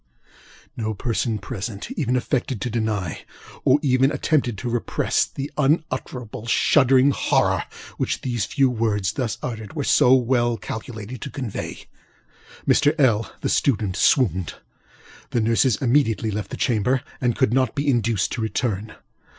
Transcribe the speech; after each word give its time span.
ŌĆØ 0.01 0.33
No 0.81 0.93
person 0.95 1.37
present 1.37 1.91
even 1.91 2.15
affected 2.15 2.59
to 2.61 2.71
deny, 2.71 3.23
or 3.63 3.79
attempted 3.83 4.57
to 4.57 4.67
repress, 4.67 5.25
the 5.27 5.51
unutterable, 5.59 6.47
shuddering 6.47 7.11
horror 7.11 7.65
which 7.97 8.21
these 8.21 8.43
few 8.45 8.67
words, 8.67 9.11
thus 9.11 9.37
uttered, 9.43 9.73
were 9.75 9.83
so 9.83 10.15
well 10.15 10.57
calculated 10.57 11.21
to 11.21 11.29
convey. 11.29 11.85
Mr. 12.67 12.95
LŌĆöl 12.95 13.29
(the 13.41 13.49
student) 13.49 13.95
swooned. 13.95 14.55
The 15.29 15.41
nurses 15.41 15.75
immediately 15.79 16.31
left 16.31 16.49
the 16.49 16.57
chamber, 16.57 17.03
and 17.21 17.35
could 17.35 17.53
not 17.53 17.75
be 17.75 17.87
induced 17.87 18.31
to 18.31 18.41
return. 18.41 18.95